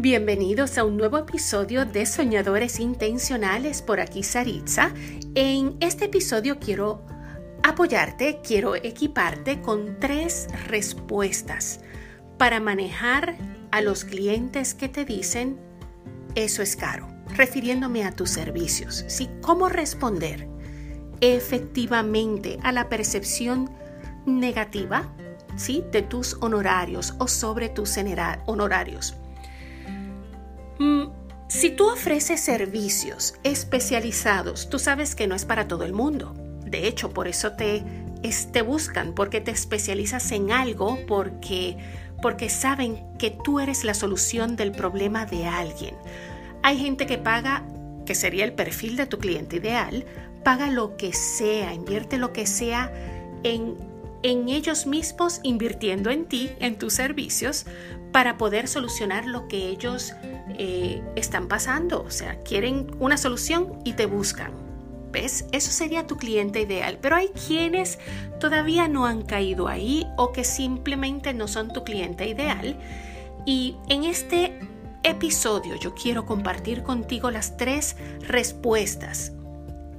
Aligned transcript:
Bienvenidos 0.00 0.78
a 0.78 0.84
un 0.84 0.96
nuevo 0.96 1.18
episodio 1.18 1.84
de 1.84 2.06
Soñadores 2.06 2.78
Intencionales 2.78 3.82
por 3.82 3.98
aquí 3.98 4.22
Saritza. 4.22 4.92
En 5.34 5.76
este 5.80 6.04
episodio 6.04 6.60
quiero 6.60 7.04
apoyarte, 7.64 8.38
quiero 8.46 8.76
equiparte 8.76 9.60
con 9.60 9.98
tres 9.98 10.46
respuestas 10.68 11.80
para 12.38 12.60
manejar 12.60 13.34
a 13.72 13.80
los 13.80 14.04
clientes 14.04 14.72
que 14.72 14.88
te 14.88 15.04
dicen 15.04 15.58
eso 16.36 16.62
es 16.62 16.76
caro, 16.76 17.08
refiriéndome 17.34 18.04
a 18.04 18.12
tus 18.12 18.30
servicios. 18.30 19.04
¿sí? 19.08 19.28
¿Cómo 19.40 19.68
responder 19.68 20.46
efectivamente 21.20 22.60
a 22.62 22.70
la 22.70 22.88
percepción 22.88 23.68
negativa 24.26 25.12
¿sí? 25.56 25.82
de 25.90 26.02
tus 26.02 26.34
honorarios 26.34 27.16
o 27.18 27.26
sobre 27.26 27.68
tus 27.68 27.98
honorarios? 28.46 29.16
Si 31.58 31.70
tú 31.70 31.88
ofreces 31.88 32.38
servicios 32.38 33.34
especializados, 33.42 34.70
tú 34.70 34.78
sabes 34.78 35.16
que 35.16 35.26
no 35.26 35.34
es 35.34 35.44
para 35.44 35.66
todo 35.66 35.82
el 35.82 35.92
mundo. 35.92 36.32
De 36.64 36.86
hecho, 36.86 37.10
por 37.10 37.26
eso 37.26 37.54
te, 37.54 37.82
te 38.52 38.62
buscan, 38.62 39.12
porque 39.12 39.40
te 39.40 39.50
especializas 39.50 40.30
en 40.30 40.52
algo, 40.52 41.00
porque, 41.08 41.76
porque 42.22 42.48
saben 42.48 43.02
que 43.18 43.32
tú 43.32 43.58
eres 43.58 43.82
la 43.82 43.94
solución 43.94 44.54
del 44.54 44.70
problema 44.70 45.26
de 45.26 45.46
alguien. 45.46 45.96
Hay 46.62 46.78
gente 46.78 47.06
que 47.06 47.18
paga, 47.18 47.66
que 48.06 48.14
sería 48.14 48.44
el 48.44 48.52
perfil 48.52 48.94
de 48.96 49.06
tu 49.06 49.18
cliente 49.18 49.56
ideal, 49.56 50.06
paga 50.44 50.70
lo 50.70 50.96
que 50.96 51.12
sea, 51.12 51.74
invierte 51.74 52.18
lo 52.18 52.32
que 52.32 52.46
sea 52.46 52.92
en, 53.42 53.74
en 54.22 54.48
ellos 54.48 54.86
mismos, 54.86 55.40
invirtiendo 55.42 56.10
en 56.10 56.26
ti, 56.26 56.52
en 56.60 56.78
tus 56.78 56.92
servicios, 56.92 57.66
para 58.12 58.38
poder 58.38 58.68
solucionar 58.68 59.26
lo 59.26 59.48
que 59.48 59.68
ellos 59.68 60.14
eh, 60.58 61.02
están 61.16 61.48
pasando. 61.48 62.02
O 62.02 62.10
sea, 62.10 62.42
quieren 62.42 62.86
una 62.98 63.16
solución 63.16 63.78
y 63.84 63.94
te 63.94 64.06
buscan. 64.06 64.52
¿Ves? 65.10 65.46
Eso 65.52 65.70
sería 65.70 66.06
tu 66.06 66.16
cliente 66.16 66.60
ideal. 66.60 66.98
Pero 67.00 67.16
hay 67.16 67.28
quienes 67.28 67.98
todavía 68.40 68.88
no 68.88 69.06
han 69.06 69.22
caído 69.22 69.68
ahí 69.68 70.06
o 70.16 70.32
que 70.32 70.44
simplemente 70.44 71.32
no 71.32 71.48
son 71.48 71.72
tu 71.72 71.84
cliente 71.84 72.28
ideal. 72.28 72.78
Y 73.46 73.76
en 73.88 74.04
este 74.04 74.58
episodio 75.02 75.76
yo 75.76 75.94
quiero 75.94 76.26
compartir 76.26 76.82
contigo 76.82 77.30
las 77.30 77.56
tres 77.56 77.96
respuestas 78.20 79.32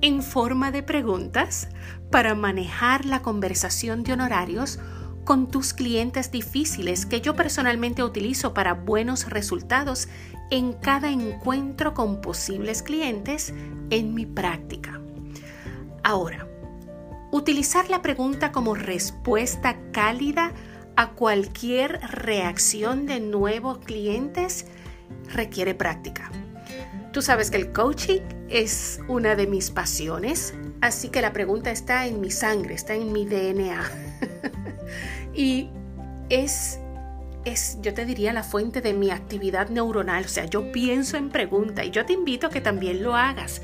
en 0.01 0.21
forma 0.21 0.71
de 0.71 0.83
preguntas 0.83 1.69
para 2.11 2.35
manejar 2.35 3.05
la 3.05 3.21
conversación 3.21 4.03
de 4.03 4.13
honorarios 4.13 4.79
con 5.23 5.47
tus 5.49 5.73
clientes 5.73 6.31
difíciles 6.31 7.05
que 7.05 7.21
yo 7.21 7.35
personalmente 7.35 8.03
utilizo 8.03 8.53
para 8.53 8.73
buenos 8.73 9.29
resultados 9.29 10.07
en 10.49 10.73
cada 10.73 11.11
encuentro 11.11 11.93
con 11.93 12.21
posibles 12.21 12.81
clientes 12.81 13.53
en 13.89 14.13
mi 14.13 14.25
práctica. 14.25 14.99
Ahora, 16.03 16.47
utilizar 17.31 17.89
la 17.89 18.01
pregunta 18.01 18.51
como 18.51 18.75
respuesta 18.75 19.77
cálida 19.91 20.53
a 20.95 21.11
cualquier 21.11 22.01
reacción 22.01 23.05
de 23.05 23.19
nuevos 23.19 23.77
clientes 23.79 24.65
requiere 25.33 25.75
práctica. 25.75 26.31
Tú 27.11 27.21
sabes 27.21 27.49
que 27.49 27.57
el 27.57 27.71
coaching 27.71 28.21
es 28.49 28.99
una 29.07 29.35
de 29.35 29.47
mis 29.47 29.71
pasiones, 29.71 30.53
así 30.81 31.09
que 31.09 31.21
la 31.21 31.33
pregunta 31.33 31.71
está 31.71 32.05
en 32.05 32.21
mi 32.21 32.31
sangre, 32.31 32.75
está 32.75 32.95
en 32.95 33.11
mi 33.11 33.25
DNA. 33.25 33.91
y 35.39 35.69
es, 36.27 36.81
es, 37.45 37.77
yo 37.81 37.93
te 37.93 38.05
diría, 38.05 38.33
la 38.33 38.43
fuente 38.43 38.81
de 38.81 38.93
mi 38.93 39.09
actividad 39.09 39.69
neuronal. 39.69 40.25
O 40.25 40.27
sea, 40.27 40.43
yo 40.43 40.73
pienso 40.73 41.15
en 41.15 41.29
pregunta 41.29 41.85
y 41.85 41.91
yo 41.91 42.05
te 42.05 42.11
invito 42.11 42.47
a 42.47 42.49
que 42.49 42.59
también 42.59 43.01
lo 43.01 43.15
hagas, 43.15 43.61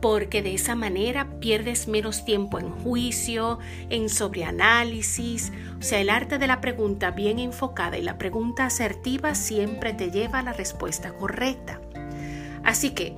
porque 0.00 0.40
de 0.40 0.54
esa 0.54 0.74
manera 0.74 1.38
pierdes 1.38 1.86
menos 1.86 2.24
tiempo 2.24 2.58
en 2.58 2.70
juicio, 2.70 3.58
en 3.90 4.08
sobreanálisis. 4.08 5.52
O 5.78 5.82
sea, 5.82 6.00
el 6.00 6.08
arte 6.08 6.38
de 6.38 6.46
la 6.46 6.62
pregunta 6.62 7.10
bien 7.10 7.38
enfocada 7.38 7.98
y 7.98 8.02
la 8.02 8.16
pregunta 8.16 8.64
asertiva 8.64 9.34
siempre 9.34 9.92
te 9.92 10.10
lleva 10.10 10.38
a 10.38 10.44
la 10.44 10.54
respuesta 10.54 11.12
correcta. 11.12 11.78
Así 12.64 12.92
que 12.92 13.14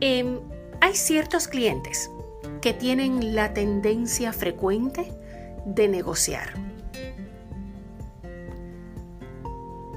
em, 0.00 0.40
hay 0.82 0.94
ciertos 0.94 1.48
clientes 1.48 2.10
que 2.60 2.74
tienen 2.74 3.34
la 3.34 3.54
tendencia 3.54 4.34
frecuente 4.34 5.10
de 5.64 5.88
negociar. 5.88 6.71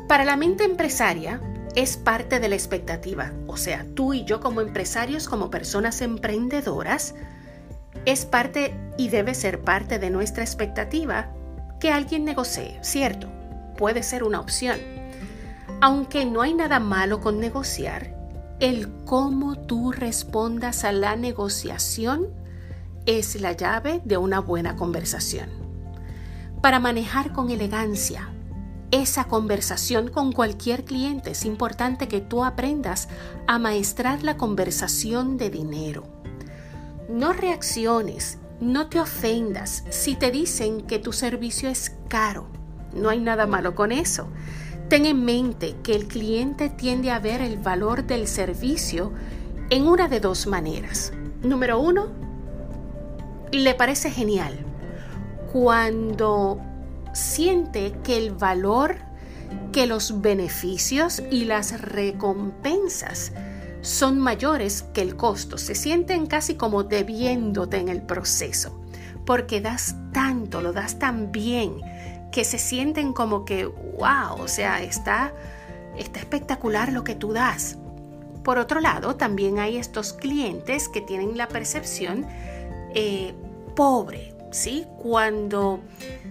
Para 0.08 0.24
la 0.24 0.36
mente 0.36 0.64
empresaria 0.64 1.42
es 1.76 1.98
parte 1.98 2.40
de 2.40 2.48
la 2.48 2.56
expectativa, 2.56 3.34
o 3.48 3.58
sea, 3.58 3.88
tú 3.96 4.14
y 4.14 4.24
yo 4.24 4.40
como 4.40 4.62
empresarios, 4.62 5.28
como 5.28 5.50
personas 5.50 6.00
emprendedoras, 6.02 7.16
es 8.06 8.24
parte 8.26 8.76
y 9.00 9.10
debe 9.10 9.34
ser 9.34 9.62
parte 9.62 9.98
de 9.98 10.12
nuestra 10.12 10.44
expectativa 10.44 11.34
que 11.80 11.92
alguien 11.92 12.24
negocie, 12.24 12.78
¿cierto? 12.82 13.28
Puede 13.78 14.04
ser 14.04 14.24
una 14.24 14.40
opción. 14.40 14.78
Aunque 15.82 16.24
no 16.24 16.44
hay 16.44 16.54
nada 16.54 16.80
malo 16.80 17.20
con 17.20 17.40
negociar, 17.40 18.16
el 18.60 18.88
cómo 19.06 19.56
tú 19.58 19.92
respondas 19.92 20.84
a 20.84 20.92
la 20.92 21.16
negociación 21.16 22.28
es 23.08 23.42
la 23.42 23.54
llave 23.54 24.02
de 24.06 24.18
una 24.18 24.40
buena 24.40 24.76
conversación. 24.76 25.50
Para 26.62 26.80
manejar 26.80 27.34
con 27.34 27.50
elegancia 27.50 28.30
esa 28.92 29.26
conversación 29.26 30.10
con 30.10 30.32
cualquier 30.32 30.86
cliente 30.86 31.32
es 31.32 31.46
importante 31.46 32.08
que 32.08 32.22
tú 32.22 32.44
aprendas 32.44 33.08
a 33.48 33.60
maestrar 33.60 34.24
la 34.24 34.38
conversación 34.38 35.38
de 35.38 35.50
dinero. 35.50 36.04
No 37.10 37.34
reacciones, 37.34 38.38
no 38.60 38.88
te 38.88 39.00
ofendas 39.00 39.84
si 39.90 40.16
te 40.16 40.32
dicen 40.32 40.82
que 40.82 41.00
tu 41.00 41.14
servicio 41.14 41.70
es 41.70 41.96
caro. 42.08 42.48
No 42.94 43.10
hay 43.10 43.20
nada 43.20 43.46
malo 43.46 43.76
con 43.76 43.92
eso. 43.92 44.28
Ten 44.88 45.06
en 45.06 45.26
mente 45.26 45.76
que 45.84 45.96
el 45.96 46.08
cliente 46.08 46.70
tiende 46.70 47.12
a 47.12 47.20
ver 47.20 47.42
el 47.42 47.58
valor 47.58 48.06
del 48.06 48.28
servicio 48.28 49.12
en 49.70 49.88
una 49.88 50.08
de 50.08 50.20
dos 50.20 50.48
maneras. 50.48 51.12
Número 51.42 51.80
uno, 51.80 52.08
le 53.52 53.74
parece 53.74 54.12
genial 54.12 54.58
cuando 55.52 56.60
siente 57.16 57.94
que 58.04 58.18
el 58.18 58.32
valor, 58.32 58.98
que 59.72 59.88
los 59.88 60.22
beneficios 60.22 61.24
y 61.32 61.46
las 61.46 61.80
recompensas 61.82 63.32
son 63.82 64.20
mayores 64.20 64.84
que 64.94 65.02
el 65.02 65.16
costo. 65.16 65.58
Se 65.58 65.76
sienten 65.76 66.28
casi 66.28 66.56
como 66.56 66.84
debiéndote 66.84 67.78
en 67.78 67.90
el 67.90 68.02
proceso, 68.02 68.80
porque 69.26 69.62
das 69.62 69.96
tanto, 70.12 70.62
lo 70.62 70.74
das 70.74 71.00
tan 71.00 71.32
bien, 71.32 71.82
que 72.32 72.44
se 72.44 72.58
sienten 72.58 73.14
como 73.14 73.46
que, 73.46 73.66
wow, 73.66 74.40
o 74.40 74.48
sea, 74.48 74.84
está, 74.84 75.34
está 75.98 76.20
espectacular 76.20 76.92
lo 76.92 77.04
que 77.04 77.16
tú 77.16 77.32
das. 77.32 77.78
Por 78.44 78.58
otro 78.58 78.80
lado, 78.80 79.16
también 79.16 79.60
hay 79.60 79.78
estos 79.78 80.14
clientes 80.14 80.90
que 80.90 81.02
tienen 81.02 81.38
la 81.38 81.48
percepción 81.48 82.26
eh, 82.94 83.34
pobre, 83.76 84.35
¿sí? 84.56 84.88
Cuando 84.98 85.82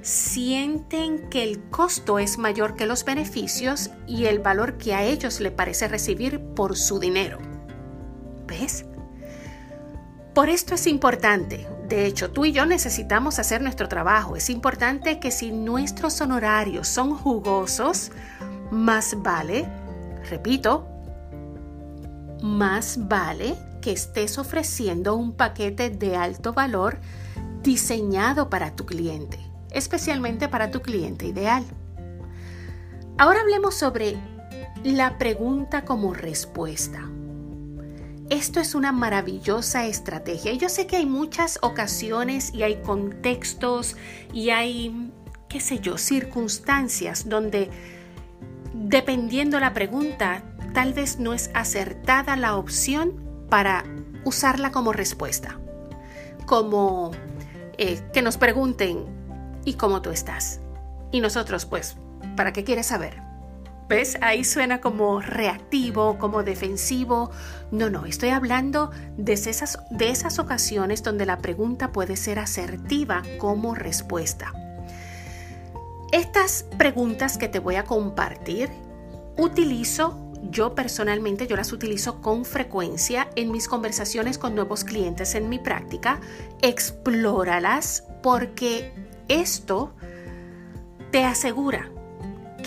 sienten 0.03 1.29
que 1.29 1.43
el 1.43 1.69
costo 1.71 2.19
es 2.19 2.39
mayor 2.39 2.75
que 2.75 2.87
los 2.87 3.05
beneficios 3.05 3.91
y 4.07 4.25
el 4.25 4.39
valor 4.39 4.79
que 4.79 4.95
a 4.95 5.03
ellos 5.03 5.41
le 5.41 5.51
parece 5.51 5.89
recibir 5.89 6.41
por 6.41 6.77
su 6.77 6.99
dinero. 6.99 7.39
¿Ves? 8.47 8.87
Por 10.35 10.49
esto 10.49 10.75
es 10.75 10.87
importante, 10.87 11.67
de 11.89 12.07
hecho, 12.07 12.31
tú 12.31 12.47
y 12.47 12.53
yo 12.53 12.67
necesitamos 12.67 13.39
hacer 13.39 13.61
nuestro 13.61 13.89
trabajo. 13.89 14.37
Es 14.37 14.51
importante 14.51 15.21
que 15.21 15.31
si 15.31 15.53
nuestros 15.53 16.21
honorarios 16.21 16.88
son 16.88 17.15
jugosos, 17.15 18.11
más 18.71 19.15
vale, 19.23 19.69
repito, 20.29 20.88
más 22.43 23.06
vale 23.06 23.55
que 23.81 23.93
estés 23.93 24.38
ofreciendo 24.38 25.15
un 25.15 25.32
paquete 25.32 25.91
de 25.91 26.17
alto 26.17 26.53
valor 26.53 26.99
diseñado 27.64 28.49
para 28.49 28.76
tu 28.76 28.87
cliente, 28.87 29.40
especialmente 29.72 30.49
para 30.49 30.70
tu 30.70 30.82
cliente 30.82 31.26
ideal. 31.26 31.64
Ahora 33.19 33.40
hablemos 33.40 33.75
sobre 33.75 34.16
la 34.84 35.19
pregunta 35.19 35.84
como 35.84 36.14
respuesta. 36.14 37.11
Esto 38.31 38.61
es 38.61 38.75
una 38.75 38.93
maravillosa 38.93 39.87
estrategia. 39.87 40.52
Yo 40.52 40.69
sé 40.69 40.87
que 40.87 40.96
hay 40.96 41.06
muchas 41.06 41.58
ocasiones 41.62 42.52
y 42.55 42.62
hay 42.62 42.76
contextos 42.82 43.96
y 44.32 44.50
hay, 44.50 45.12
qué 45.49 45.61
sé 45.61 45.78
yo, 45.81 45.99
circunstancias 45.99 47.28
donde, 47.28 47.70
dependiendo 48.75 49.58
la 49.58 49.72
pregunta, 49.72 50.43
tal 50.75 50.93
vez 50.93 51.19
no 51.19 51.32
es 51.32 51.50
acertada 51.55 52.37
la 52.37 52.56
opción 52.56 53.46
para 53.49 53.84
usarla 54.25 54.70
como 54.72 54.93
respuesta. 54.93 55.58
Como 56.46 57.12
eh, 57.79 58.00
que 58.12 58.23
nos 58.23 58.37
pregunten, 58.37 59.05
¿y 59.65 59.75
cómo 59.75 60.03
tú 60.03 60.11
estás? 60.11 60.61
Y 61.12 61.21
nosotros, 61.21 61.67
pues, 61.67 61.97
¿para 62.37 62.53
qué 62.53 62.65
quieres 62.65 62.87
saber? 62.87 63.23
¿Ves? 63.88 64.17
Ahí 64.23 64.44
suena 64.44 64.81
como 64.81 65.21
reactivo, 65.21 66.19
como 66.19 66.43
defensivo. 66.43 67.31
No, 67.71 67.91
no, 67.91 68.06
estoy 68.06 68.31
hablando 68.31 68.91
de 69.19 69.35
esas, 69.35 69.79
de 69.91 70.09
esas 70.09 70.38
ocasiones 70.38 71.03
donde 71.03 71.26
la 71.26 71.38
pregunta 71.38 71.93
puede 71.93 72.17
ser 72.17 72.38
asertiva 72.38 73.23
como 73.38 73.75
respuesta. 73.75 74.53
Estas 76.12 76.65
preguntas 76.79 77.37
que 77.37 77.49
te 77.49 77.59
voy 77.59 77.75
a 77.75 77.85
compartir, 77.85 78.71
utilizo 79.37 80.24
yo 80.50 80.75
personalmente, 80.75 81.46
yo 81.46 81.56
las 81.56 81.73
utilizo 81.73 82.20
con 82.20 82.44
frecuencia 82.44 83.29
en 83.37 83.50
mis 83.50 83.69
conversaciones 83.69 84.38
con 84.38 84.55
nuevos 84.55 84.85
clientes 84.85 85.35
en 85.35 85.49
mi 85.49 85.58
práctica. 85.58 86.20
Explóralas 86.62 88.05
porque 88.23 88.93
esto 89.29 89.94
te 91.11 91.25
asegura 91.25 91.91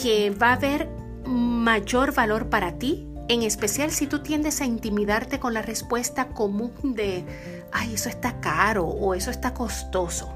que 0.02 0.30
va 0.30 0.50
a 0.50 0.54
haber 0.54 0.90
mayor 1.26 2.14
valor 2.14 2.50
para 2.50 2.78
ti, 2.78 3.08
en 3.28 3.44
especial 3.44 3.92
si 3.92 4.08
tú 4.08 4.20
tiendes 4.20 4.62
a 4.62 4.66
intimidarte 4.66 5.40
con 5.40 5.54
la 5.54 5.62
respuesta 5.62 6.30
común 6.30 6.72
de, 6.84 7.26
ay, 7.74 7.96
eso 7.96 8.08
está 8.08 8.40
caro 8.40 8.86
o 8.86 9.14
eso 9.14 9.32
está 9.32 9.54
costoso. 9.54 10.32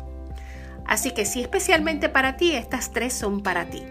Así 0.85 1.11
que 1.11 1.25
si 1.25 1.41
especialmente 1.41 2.09
para 2.09 2.35
ti, 2.35 2.53
estas 2.53 2.91
tres 2.91 3.13
son 3.13 3.41
para 3.43 3.69
ti. 3.69 3.83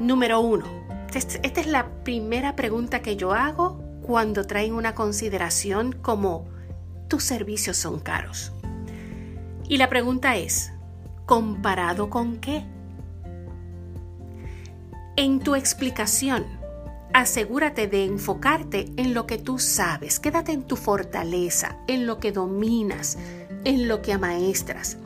Número 0.00 0.40
uno, 0.40 0.87
esta 1.16 1.60
es 1.60 1.66
la 1.66 1.88
primera 2.04 2.54
pregunta 2.54 3.00
que 3.00 3.16
yo 3.16 3.32
hago 3.32 3.80
cuando 4.02 4.44
traen 4.46 4.74
una 4.74 4.94
consideración 4.94 5.92
como 5.92 6.46
tus 7.08 7.24
servicios 7.24 7.76
son 7.76 8.00
caros. 8.00 8.52
Y 9.68 9.78
la 9.78 9.88
pregunta 9.88 10.36
es, 10.36 10.72
¿comparado 11.26 12.10
con 12.10 12.38
qué? 12.38 12.64
En 15.16 15.40
tu 15.40 15.54
explicación, 15.54 16.46
asegúrate 17.12 17.86
de 17.88 18.04
enfocarte 18.04 18.92
en 18.96 19.14
lo 19.14 19.26
que 19.26 19.38
tú 19.38 19.58
sabes, 19.58 20.20
quédate 20.20 20.52
en 20.52 20.62
tu 20.62 20.76
fortaleza, 20.76 21.76
en 21.86 22.06
lo 22.06 22.18
que 22.18 22.32
dominas, 22.32 23.18
en 23.64 23.88
lo 23.88 24.00
que 24.02 24.12
amaestras. 24.12 24.98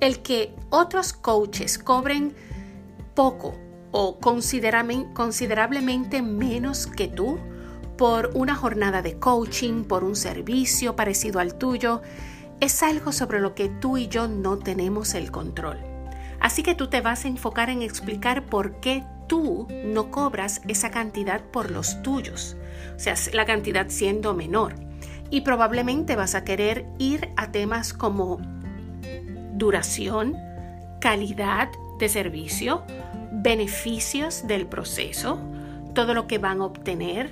El 0.00 0.20
que 0.22 0.54
otros 0.70 1.12
coaches 1.12 1.78
cobren 1.78 2.34
poco 3.14 3.54
o 3.92 4.18
considerablemente 4.18 6.22
menos 6.22 6.86
que 6.86 7.08
tú 7.08 7.38
por 7.96 8.30
una 8.34 8.54
jornada 8.54 9.02
de 9.02 9.18
coaching, 9.18 9.84
por 9.84 10.04
un 10.04 10.16
servicio 10.16 10.96
parecido 10.96 11.38
al 11.38 11.56
tuyo, 11.56 12.00
es 12.60 12.82
algo 12.82 13.12
sobre 13.12 13.40
lo 13.40 13.54
que 13.54 13.68
tú 13.68 13.98
y 13.98 14.08
yo 14.08 14.26
no 14.26 14.58
tenemos 14.58 15.14
el 15.14 15.30
control. 15.30 15.78
Así 16.40 16.62
que 16.62 16.74
tú 16.74 16.88
te 16.88 17.02
vas 17.02 17.24
a 17.24 17.28
enfocar 17.28 17.68
en 17.68 17.82
explicar 17.82 18.46
por 18.46 18.80
qué 18.80 19.04
tú 19.26 19.68
no 19.84 20.10
cobras 20.10 20.62
esa 20.66 20.90
cantidad 20.90 21.42
por 21.42 21.70
los 21.70 22.02
tuyos, 22.02 22.56
o 22.96 22.98
sea, 22.98 23.14
la 23.32 23.44
cantidad 23.44 23.88
siendo 23.88 24.34
menor. 24.34 24.74
Y 25.30 25.42
probablemente 25.42 26.16
vas 26.16 26.34
a 26.34 26.42
querer 26.42 26.86
ir 26.98 27.30
a 27.36 27.52
temas 27.52 27.92
como 27.92 28.40
duración, 29.52 30.36
calidad 31.00 31.68
de 31.98 32.08
servicio, 32.08 32.82
beneficios 33.32 34.46
del 34.46 34.66
proceso, 34.66 35.40
todo 35.94 36.14
lo 36.14 36.26
que 36.26 36.38
van 36.38 36.60
a 36.60 36.64
obtener 36.64 37.30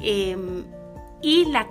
em, 0.00 0.64
y 1.22 1.46
la, 1.46 1.66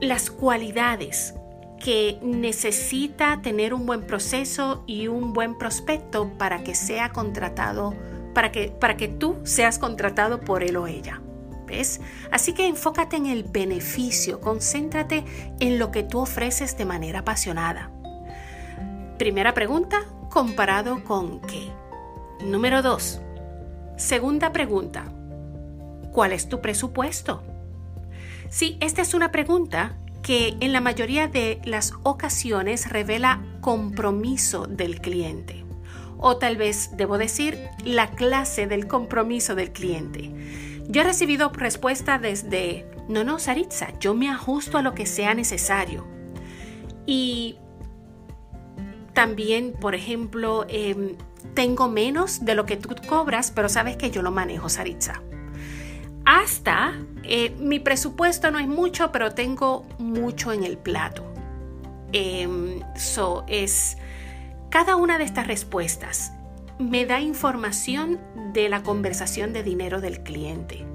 las 0.00 0.30
cualidades 0.30 1.34
que 1.80 2.18
necesita 2.22 3.40
tener 3.42 3.72
un 3.74 3.86
buen 3.86 4.02
proceso 4.02 4.84
y 4.86 5.08
un 5.08 5.32
buen 5.32 5.56
prospecto 5.56 6.28
para 6.38 6.62
que 6.62 6.74
sea 6.74 7.10
contratado, 7.10 7.94
para 8.34 8.52
que, 8.52 8.68
para 8.68 8.96
que 8.96 9.08
tú 9.08 9.36
seas 9.44 9.78
contratado 9.78 10.40
por 10.40 10.62
él 10.62 10.76
o 10.76 10.86
ella. 10.86 11.22
¿Ves? 11.66 12.00
Así 12.32 12.52
que 12.52 12.66
enfócate 12.66 13.16
en 13.16 13.26
el 13.26 13.44
beneficio, 13.44 14.40
concéntrate 14.40 15.24
en 15.60 15.78
lo 15.78 15.92
que 15.92 16.02
tú 16.02 16.18
ofreces 16.18 16.76
de 16.76 16.84
manera 16.84 17.20
apasionada. 17.20 17.92
Primera 19.18 19.54
pregunta, 19.54 20.04
¿comparado 20.30 21.02
con 21.04 21.40
qué? 21.40 21.70
Número 22.44 22.82
2. 22.82 23.20
Segunda 23.96 24.52
pregunta, 24.52 25.12
¿cuál 26.12 26.32
es 26.32 26.48
tu 26.48 26.60
presupuesto? 26.60 27.42
Sí, 28.48 28.78
esta 28.80 29.02
es 29.02 29.12
una 29.12 29.32
pregunta 29.32 29.98
que 30.22 30.56
en 30.60 30.72
la 30.72 30.80
mayoría 30.80 31.26
de 31.26 31.60
las 31.64 31.94
ocasiones 32.04 32.88
revela 32.90 33.42
compromiso 33.60 34.66
del 34.66 35.00
cliente. 35.00 35.64
O 36.16 36.36
tal 36.36 36.56
vez 36.56 36.90
debo 36.96 37.18
decir 37.18 37.58
la 37.84 38.10
clase 38.10 38.66
del 38.66 38.86
compromiso 38.86 39.54
del 39.54 39.72
cliente. 39.72 40.30
Yo 40.88 41.02
he 41.02 41.04
recibido 41.04 41.50
respuesta 41.50 42.18
desde, 42.18 42.86
no, 43.08 43.24
no, 43.24 43.38
Saritza, 43.38 43.98
yo 43.98 44.14
me 44.14 44.30
ajusto 44.30 44.78
a 44.78 44.82
lo 44.82 44.94
que 44.94 45.06
sea 45.06 45.34
necesario. 45.34 46.06
Y 47.06 47.56
también, 49.12 49.72
por 49.72 49.94
ejemplo, 49.94 50.66
em, 50.68 51.16
tengo 51.54 51.88
menos 51.88 52.44
de 52.44 52.54
lo 52.54 52.66
que 52.66 52.76
tú 52.76 52.94
cobras, 53.08 53.50
pero 53.50 53.68
sabes 53.68 53.96
que 53.96 54.10
yo 54.10 54.22
lo 54.22 54.30
manejo, 54.30 54.68
Saritza 54.68 55.22
hasta 56.30 56.92
eh, 57.24 57.50
mi 57.58 57.80
presupuesto 57.80 58.50
no 58.52 58.60
es 58.60 58.68
mucho, 58.68 59.10
pero 59.10 59.32
tengo 59.32 59.84
mucho 59.98 60.52
en 60.52 60.62
el 60.62 60.78
plato. 60.78 61.24
Em, 62.12 62.80
es 63.48 63.96
cada 64.70 64.94
una 64.94 65.18
de 65.18 65.24
estas 65.24 65.46
respuestas 65.48 66.32
me 66.78 67.04
da 67.04 67.20
información 67.20 68.20
de 68.52 68.68
la 68.68 68.82
conversación 68.82 69.52
de 69.52 69.62
dinero 69.62 70.00
del 70.00 70.22
cliente. 70.22 70.86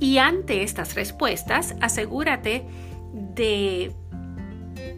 Y 0.00 0.16
ante 0.16 0.62
estas 0.62 0.94
respuestas, 0.94 1.76
asegúrate 1.80 2.64
de 3.12 3.94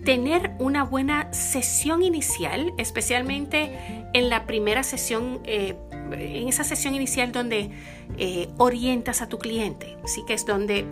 tener 0.05 0.53
una 0.59 0.85
buena 0.85 1.33
sesión 1.33 2.03
inicial, 2.03 2.73
especialmente 2.77 4.07
en 4.13 4.29
la 4.29 4.47
primera 4.47 4.83
sesión, 4.83 5.41
eh, 5.45 5.77
en 6.13 6.49
esa 6.49 6.65
sesión 6.65 6.95
inicial 6.95 7.33
donde 7.33 7.71
eh, 8.19 8.49
orientas 8.59 9.23
a 9.23 9.29
tu 9.29 9.39
cliente, 9.39 9.97
¿sí? 10.05 10.23
que 10.27 10.35
es 10.35 10.45
donde 10.45 10.87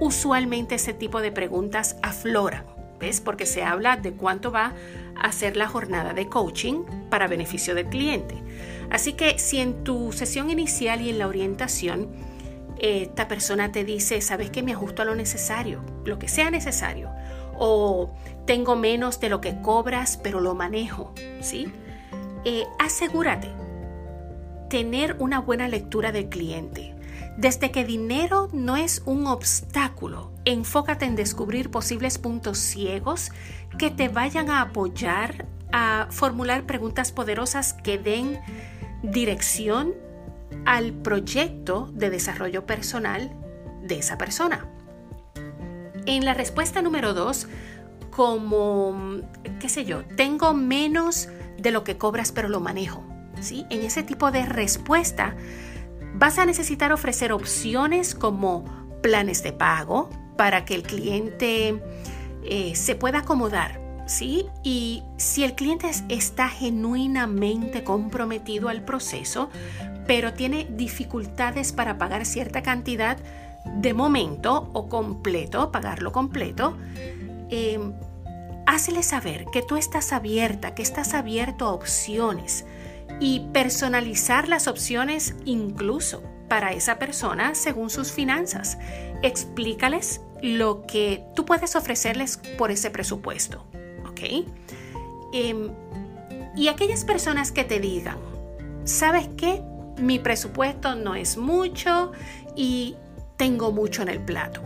usualmente 0.00 0.76
ese 0.76 0.92
tipo 0.92 1.20
de 1.20 1.32
preguntas 1.32 1.96
afloran, 2.02 2.64
¿ves? 2.98 3.20
Porque 3.20 3.46
se 3.46 3.62
habla 3.62 3.96
de 3.96 4.12
cuánto 4.12 4.50
va 4.50 4.74
a 5.20 5.32
ser 5.32 5.56
la 5.56 5.68
jornada 5.68 6.12
de 6.12 6.28
coaching 6.28 6.84
para 7.10 7.28
beneficio 7.28 7.74
del 7.74 7.86
cliente. 7.86 8.34
Así 8.90 9.14
que 9.14 9.38
si 9.38 9.58
en 9.58 9.84
tu 9.84 10.12
sesión 10.12 10.50
inicial 10.50 11.00
y 11.00 11.10
en 11.10 11.18
la 11.18 11.26
orientación, 11.26 12.08
esta 12.78 13.26
persona 13.26 13.72
te 13.72 13.84
dice, 13.84 14.20
sabes 14.20 14.50
que 14.50 14.62
me 14.62 14.72
ajusto 14.72 15.02
a 15.02 15.04
lo 15.04 15.14
necesario, 15.14 15.82
lo 16.04 16.18
que 16.18 16.28
sea 16.28 16.50
necesario, 16.50 17.10
o 17.58 18.10
tengo 18.46 18.76
menos 18.76 19.20
de 19.20 19.28
lo 19.28 19.40
que 19.40 19.60
cobras, 19.60 20.16
pero 20.16 20.40
lo 20.40 20.54
manejo, 20.54 21.12
¿sí? 21.40 21.72
Eh, 22.44 22.64
asegúrate 22.78 23.50
tener 24.68 25.16
una 25.18 25.40
buena 25.40 25.68
lectura 25.68 26.12
del 26.12 26.28
cliente. 26.28 26.94
Desde 27.36 27.70
que 27.70 27.84
dinero 27.84 28.48
no 28.52 28.76
es 28.76 29.02
un 29.04 29.26
obstáculo, 29.26 30.32
enfócate 30.44 31.04
en 31.04 31.16
descubrir 31.16 31.70
posibles 31.70 32.18
puntos 32.18 32.58
ciegos 32.58 33.30
que 33.78 33.90
te 33.90 34.08
vayan 34.08 34.48
a 34.48 34.62
apoyar 34.62 35.46
a 35.72 36.06
formular 36.10 36.64
preguntas 36.64 37.12
poderosas 37.12 37.74
que 37.74 37.98
den 37.98 38.40
dirección 39.02 39.94
al 40.64 40.92
proyecto 40.92 41.90
de 41.92 42.10
desarrollo 42.10 42.64
personal 42.64 43.30
de 43.82 43.98
esa 43.98 44.16
persona. 44.16 44.70
En 46.06 46.24
la 46.24 46.34
respuesta 46.34 46.82
número 46.82 47.14
dos, 47.14 47.48
como, 48.10 49.20
qué 49.60 49.68
sé 49.68 49.84
yo, 49.84 50.04
tengo 50.16 50.54
menos 50.54 51.28
de 51.58 51.70
lo 51.70 51.84
que 51.84 51.98
cobras 51.98 52.32
pero 52.32 52.48
lo 52.48 52.60
manejo. 52.60 53.04
¿sí? 53.40 53.66
En 53.70 53.82
ese 53.82 54.02
tipo 54.02 54.30
de 54.30 54.46
respuesta 54.46 55.36
vas 56.14 56.38
a 56.38 56.46
necesitar 56.46 56.92
ofrecer 56.92 57.32
opciones 57.32 58.14
como 58.14 58.64
planes 59.02 59.42
de 59.42 59.52
pago 59.52 60.08
para 60.36 60.64
que 60.64 60.74
el 60.74 60.82
cliente 60.82 61.82
eh, 62.44 62.74
se 62.74 62.94
pueda 62.94 63.18
acomodar. 63.18 63.84
¿Sí? 64.06 64.46
Y 64.62 65.02
si 65.16 65.42
el 65.42 65.56
cliente 65.56 65.90
está 66.08 66.48
genuinamente 66.48 67.82
comprometido 67.82 68.68
al 68.68 68.84
proceso, 68.84 69.50
pero 70.06 70.32
tiene 70.32 70.68
dificultades 70.70 71.72
para 71.72 71.98
pagar 71.98 72.24
cierta 72.24 72.62
cantidad 72.62 73.18
de 73.74 73.94
momento 73.94 74.70
o 74.72 74.88
completo, 74.88 75.70
pagarlo 75.70 76.12
completo, 76.12 76.76
eh, 77.50 77.78
hazle 78.66 79.02
saber 79.02 79.46
que 79.46 79.62
tú 79.62 79.76
estás 79.76 80.12
abierta, 80.12 80.74
que 80.74 80.82
estás 80.82 81.14
abierto 81.14 81.66
a 81.66 81.72
opciones, 81.72 82.64
y 83.20 83.40
personalizar 83.52 84.48
las 84.48 84.66
opciones 84.66 85.36
incluso 85.44 86.22
para 86.48 86.72
esa 86.72 86.98
persona 86.98 87.54
según 87.54 87.88
sus 87.90 88.12
finanzas. 88.12 88.78
Explícales 89.22 90.20
lo 90.42 90.86
que 90.86 91.24
tú 91.34 91.46
puedes 91.46 91.76
ofrecerles 91.76 92.38
por 92.58 92.70
ese 92.70 92.90
presupuesto. 92.90 93.64
¿Ok? 94.08 94.20
Em, 95.32 95.70
y 96.56 96.68
aquellas 96.68 97.04
personas 97.04 97.52
que 97.52 97.64
te 97.64 97.80
digan, 97.80 98.18
¿sabes 98.84 99.28
qué? 99.36 99.62
mi 99.98 100.18
presupuesto 100.18 100.94
no 100.94 101.14
es 101.14 101.36
mucho 101.36 102.12
y 102.54 102.96
tengo 103.36 103.72
mucho 103.72 104.02
en 104.02 104.08
el 104.08 104.20
plato. 104.20 104.62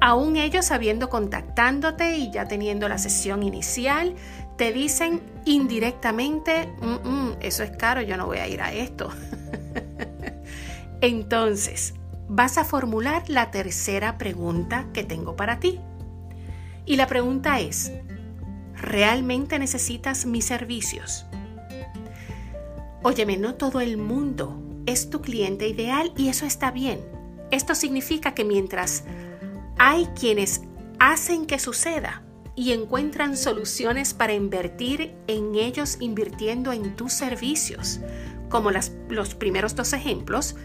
Aún 0.00 0.36
ellos 0.36 0.64
sabiendo 0.66 1.10
contactándote 1.10 2.16
y 2.16 2.30
ya 2.30 2.46
teniendo 2.48 2.88
la 2.88 2.98
sesión 2.98 3.42
inicial, 3.42 4.14
te 4.56 4.72
dicen 4.72 5.20
indirectamente, 5.44 6.72
mm, 6.80 7.08
mm, 7.08 7.36
eso 7.40 7.62
es 7.62 7.70
caro, 7.72 8.00
yo 8.02 8.16
no 8.16 8.26
voy 8.26 8.38
a 8.38 8.48
ir 8.48 8.62
a 8.62 8.72
esto. 8.72 9.10
Entonces, 11.00 11.94
vas 12.28 12.58
a 12.58 12.64
formular 12.64 13.24
la 13.28 13.50
tercera 13.50 14.18
pregunta 14.18 14.86
que 14.92 15.04
tengo 15.04 15.36
para 15.36 15.60
ti. 15.60 15.80
Y 16.86 16.96
la 16.96 17.06
pregunta 17.06 17.60
es, 17.60 17.92
¿realmente 18.74 19.58
necesitas 19.58 20.26
mis 20.26 20.46
servicios? 20.46 21.26
Óyeme, 23.02 23.36
no 23.36 23.54
todo 23.54 23.80
el 23.80 23.96
mundo 23.96 24.62
es 24.86 25.10
tu 25.10 25.20
cliente 25.20 25.68
ideal 25.68 26.12
y 26.16 26.28
eso 26.28 26.46
está 26.46 26.70
bien. 26.70 27.00
Esto 27.50 27.74
significa 27.74 28.34
que 28.34 28.44
mientras 28.44 29.04
hay 29.78 30.06
quienes 30.18 30.62
hacen 30.98 31.46
que 31.46 31.58
suceda 31.58 32.22
y 32.54 32.72
encuentran 32.72 33.36
soluciones 33.36 34.14
para 34.14 34.34
invertir 34.34 35.14
en 35.26 35.54
ellos 35.54 35.96
invirtiendo 36.00 36.72
en 36.72 36.96
tus 36.96 37.12
servicios, 37.12 38.00
como 38.48 38.70
los 38.70 39.34
primeros 39.34 39.74
dos 39.74 39.92
ejemplos, 39.92 40.56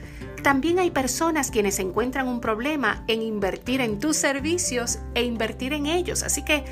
también 0.44 0.78
hay 0.80 0.92
personas 0.92 1.50
quienes 1.50 1.80
encuentran 1.80 2.28
un 2.28 2.40
problema 2.40 3.04
en 3.08 3.22
invertir 3.22 3.82
en 3.82 4.00
tus 4.00 4.16
servicios 4.16 5.00
e 5.16 5.24
invertir 5.24 5.74
en 5.74 5.86
ellos. 5.86 6.22
Así 6.22 6.44
que 6.44 6.66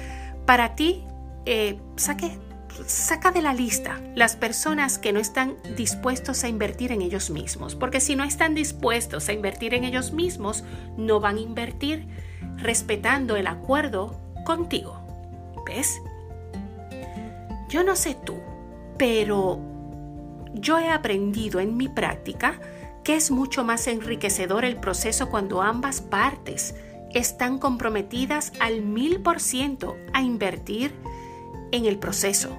para 0.45 0.75
ti, 0.75 1.05
eh, 1.45 1.79
saque 1.95 2.37
saca 2.87 3.31
de 3.31 3.41
la 3.41 3.53
lista 3.53 4.01
las 4.15 4.35
personas 4.35 4.97
que 4.97 5.13
no 5.13 5.19
están 5.19 5.55
dispuestos 5.75 6.43
a 6.43 6.47
invertir 6.47 6.91
en 6.91 7.01
ellos 7.01 7.29
mismos, 7.29 7.75
porque 7.75 7.99
si 7.99 8.15
no 8.15 8.23
están 8.23 8.55
dispuestos 8.55 9.29
a 9.29 9.33
invertir 9.33 9.73
en 9.73 9.83
ellos 9.83 10.11
mismos, 10.11 10.63
no 10.97 11.19
van 11.19 11.37
a 11.37 11.41
invertir 11.41 12.07
respetando 12.57 13.35
el 13.35 13.47
acuerdo 13.47 14.19
contigo. 14.45 14.99
¿Ves? 15.65 16.01
Yo 17.69 17.83
no 17.83 17.95
sé 17.95 18.15
tú, 18.25 18.35
pero 18.97 19.59
yo 20.53 20.77
he 20.77 20.89
aprendido 20.89 21.59
en 21.59 21.77
mi 21.77 21.87
práctica 21.87 22.59
que 23.03 23.15
es 23.15 23.31
mucho 23.31 23.63
más 23.63 23.87
enriquecedor 23.87 24.63
el 24.65 24.77
proceso 24.77 25.29
cuando 25.29 25.61
ambas 25.61 26.01
partes 26.01 26.75
están 27.13 27.59
comprometidas 27.59 28.53
al 28.59 28.81
mil 28.81 29.21
por 29.21 29.39
ciento 29.39 29.97
a 30.13 30.21
invertir 30.21 30.93
en 31.73 31.85
el 31.85 31.99
proceso. 31.99 32.57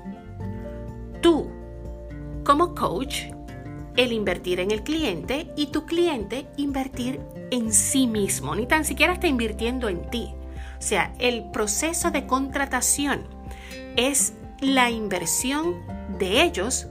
Tú, 1.22 1.50
como 2.44 2.74
coach, 2.74 3.22
el 3.96 4.12
invertir 4.12 4.60
en 4.60 4.70
el 4.72 4.82
cliente 4.82 5.52
y 5.56 5.68
tu 5.68 5.86
cliente 5.86 6.46
invertir 6.56 7.20
en 7.50 7.72
sí 7.72 8.06
mismo, 8.06 8.54
ni 8.54 8.66
tan 8.66 8.84
siquiera 8.84 9.14
está 9.14 9.28
invirtiendo 9.28 9.88
en 9.88 10.10
ti. 10.10 10.34
O 10.78 10.82
sea, 10.82 11.14
el 11.18 11.50
proceso 11.52 12.10
de 12.10 12.26
contratación 12.26 13.26
es 13.96 14.34
la 14.60 14.90
inversión 14.90 15.76
de 16.18 16.42
ellos 16.42 16.88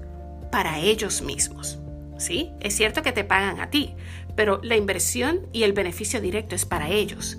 para 0.52 0.80
ellos 0.80 1.22
mismos. 1.22 1.80
¿Sí? 2.18 2.52
Es 2.62 2.76
cierto 2.76 3.02
que 3.02 3.12
te 3.12 3.26
pagan 3.26 3.60
a 3.60 3.70
ti, 3.70 3.96
pero 4.36 4.62
la 4.64 4.78
inversión 4.78 5.48
y 5.52 5.64
el 5.64 5.74
beneficio 5.74 6.22
directo 6.22 6.56
es 6.56 6.66
para 6.66 6.90
ellos. 6.90 7.38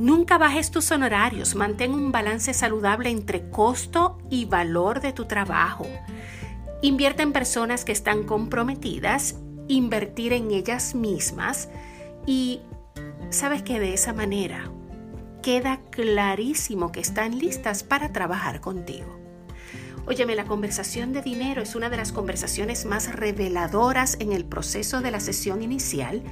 Nunca 0.00 0.38
bajes 0.38 0.70
tus 0.70 0.90
honorarios, 0.92 1.54
mantén 1.54 1.92
un 1.92 2.10
balance 2.10 2.54
saludable 2.54 3.10
entre 3.10 3.50
costo 3.50 4.16
y 4.30 4.46
valor 4.46 5.02
de 5.02 5.12
tu 5.12 5.26
trabajo. 5.26 5.86
Invierte 6.80 7.22
en 7.22 7.34
personas 7.34 7.84
que 7.84 7.92
están 7.92 8.24
comprometidas, 8.24 9.34
invertir 9.68 10.32
en 10.32 10.52
ellas 10.52 10.94
mismas 10.94 11.68
y 12.24 12.62
sabes 13.28 13.62
que 13.62 13.78
de 13.78 13.92
esa 13.92 14.14
manera 14.14 14.72
queda 15.42 15.82
clarísimo 15.90 16.92
que 16.92 17.00
están 17.00 17.38
listas 17.38 17.82
para 17.82 18.10
trabajar 18.10 18.62
contigo. 18.62 19.20
Óyeme, 20.06 20.34
la 20.34 20.46
conversación 20.46 21.12
de 21.12 21.20
dinero 21.20 21.60
es 21.60 21.74
una 21.74 21.90
de 21.90 21.98
las 21.98 22.10
conversaciones 22.10 22.86
más 22.86 23.14
reveladoras 23.14 24.16
en 24.18 24.32
el 24.32 24.46
proceso 24.46 25.02
de 25.02 25.10
la 25.10 25.20
sesión 25.20 25.62
inicial 25.62 26.22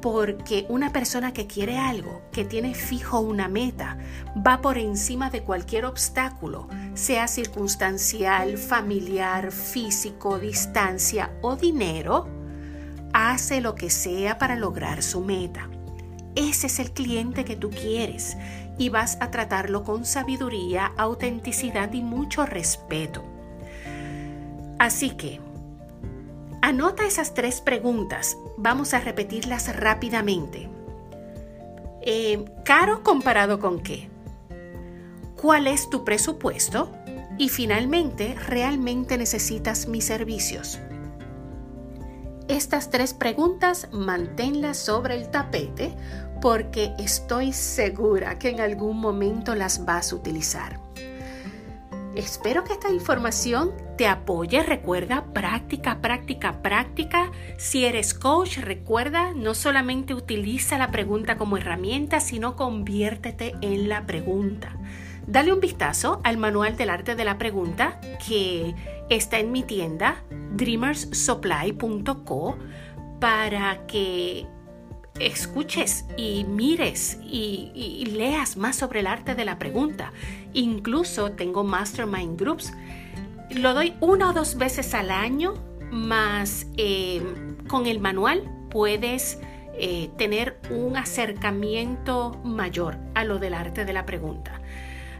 porque 0.00 0.66
una 0.68 0.92
persona 0.92 1.32
que 1.32 1.46
quiere 1.46 1.78
algo, 1.78 2.22
que 2.32 2.44
tiene 2.44 2.74
fijo 2.74 3.20
una 3.20 3.48
meta, 3.48 3.98
va 4.46 4.60
por 4.60 4.78
encima 4.78 5.30
de 5.30 5.42
cualquier 5.42 5.84
obstáculo, 5.84 6.68
sea 6.94 7.28
circunstancial, 7.28 8.58
familiar, 8.58 9.50
físico, 9.52 10.38
distancia 10.38 11.30
o 11.42 11.56
dinero, 11.56 12.28
hace 13.12 13.60
lo 13.60 13.74
que 13.74 13.90
sea 13.90 14.38
para 14.38 14.56
lograr 14.56 15.02
su 15.02 15.20
meta. 15.20 15.68
Ese 16.34 16.66
es 16.66 16.78
el 16.78 16.92
cliente 16.92 17.44
que 17.44 17.56
tú 17.56 17.70
quieres 17.70 18.36
y 18.78 18.90
vas 18.90 19.16
a 19.20 19.30
tratarlo 19.30 19.84
con 19.84 20.04
sabiduría, 20.04 20.92
autenticidad 20.98 21.92
y 21.94 22.02
mucho 22.02 22.44
respeto. 22.44 23.24
Así 24.78 25.10
que, 25.10 25.40
Anota 26.62 27.06
esas 27.06 27.34
tres 27.34 27.60
preguntas. 27.60 28.36
Vamos 28.56 28.94
a 28.94 29.00
repetirlas 29.00 29.74
rápidamente. 29.76 30.68
Eh, 32.02 32.44
¿Caro 32.64 33.02
comparado 33.02 33.60
con 33.60 33.80
qué? 33.80 34.08
¿Cuál 35.40 35.66
es 35.66 35.90
tu 35.90 36.04
presupuesto? 36.04 36.90
Y 37.38 37.50
finalmente, 37.50 38.34
¿realmente 38.34 39.18
necesitas 39.18 39.86
mis 39.86 40.06
servicios? 40.06 40.80
Estas 42.48 42.90
tres 42.90 43.12
preguntas 43.12 43.88
manténlas 43.92 44.78
sobre 44.78 45.16
el 45.16 45.30
tapete 45.30 45.94
porque 46.40 46.94
estoy 46.98 47.52
segura 47.52 48.38
que 48.38 48.50
en 48.50 48.60
algún 48.60 48.98
momento 48.98 49.54
las 49.54 49.84
vas 49.84 50.12
a 50.12 50.16
utilizar. 50.16 50.85
Espero 52.16 52.64
que 52.64 52.72
esta 52.72 52.90
información 52.90 53.72
te 53.98 54.06
apoye. 54.06 54.62
Recuerda, 54.62 55.26
práctica, 55.34 56.00
práctica, 56.00 56.62
práctica. 56.62 57.30
Si 57.58 57.84
eres 57.84 58.14
coach, 58.14 58.56
recuerda, 58.56 59.34
no 59.34 59.54
solamente 59.54 60.14
utiliza 60.14 60.78
la 60.78 60.90
pregunta 60.90 61.36
como 61.36 61.58
herramienta, 61.58 62.20
sino 62.20 62.56
conviértete 62.56 63.54
en 63.60 63.90
la 63.90 64.06
pregunta. 64.06 64.74
Dale 65.26 65.52
un 65.52 65.60
vistazo 65.60 66.22
al 66.24 66.38
manual 66.38 66.78
del 66.78 66.88
arte 66.88 67.16
de 67.16 67.24
la 67.26 67.36
pregunta 67.36 68.00
que 68.26 68.74
está 69.10 69.38
en 69.38 69.52
mi 69.52 69.62
tienda 69.62 70.24
dreamersupply.co 70.54 72.56
para 73.20 73.86
que 73.86 74.46
escuches 75.20 76.04
y 76.16 76.44
mires 76.44 77.18
y, 77.22 78.04
leas 78.16 78.56
más 78.56 78.76
sobre 78.76 79.00
el 79.00 79.06
arte 79.06 79.34
de 79.34 79.44
la 79.44 79.58
pregunta. 79.58 80.12
Incluso 80.56 81.30
tengo 81.32 81.64
mastermind 81.64 82.40
groups. 82.40 82.72
Lo 83.50 83.74
doy 83.74 83.94
una 84.00 84.30
o 84.30 84.32
dos 84.32 84.56
veces 84.56 84.94
al 84.94 85.10
año, 85.10 85.52
más 85.90 86.66
eh, 86.76 87.22
con 87.68 87.86
el 87.86 88.00
manual 88.00 88.50
puedes 88.70 89.38
eh, 89.74 90.10
tener 90.16 90.58
un 90.70 90.96
acercamiento 90.96 92.40
mayor 92.42 92.96
a 93.14 93.24
lo 93.24 93.38
del 93.38 93.54
arte 93.54 93.84
de 93.84 93.92
la 93.92 94.06
pregunta. 94.06 94.60